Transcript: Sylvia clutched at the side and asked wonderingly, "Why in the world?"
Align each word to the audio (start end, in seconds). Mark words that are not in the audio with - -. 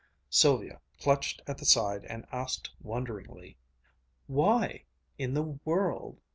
Sylvia 0.31 0.81
clutched 0.99 1.43
at 1.45 1.59
the 1.59 1.63
side 1.65 2.05
and 2.05 2.25
asked 2.31 2.71
wonderingly, 2.81 3.55
"Why 4.25 4.85
in 5.19 5.35
the 5.35 5.59
world?" 5.63 6.19